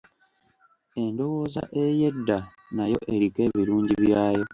Endowooza 1.01 1.61
ey'edda 1.83 2.37
nayo 2.75 2.99
eriko 3.13 3.39
ebirungi 3.47 3.93
byayo. 4.03 4.45